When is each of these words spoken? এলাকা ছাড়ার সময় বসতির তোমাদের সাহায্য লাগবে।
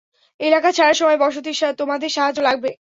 এলাকা 0.39 0.69
ছাড়ার 0.71 0.93
সময় 0.93 1.17
বসতির 1.17 1.57
তোমাদের 1.79 2.09
সাহায্য 2.09 2.39
লাগবে। 2.41 2.71